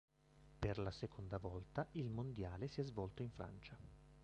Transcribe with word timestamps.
Per 0.59 0.79
la 0.79 0.89
seconda 0.89 1.37
volta 1.37 1.87
il 1.91 2.09
Mondiale 2.09 2.67
si 2.67 2.81
è 2.81 2.83
svolto 2.83 3.21
in 3.21 3.29
Francia. 3.29 3.77